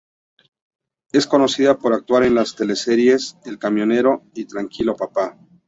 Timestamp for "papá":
4.95-5.37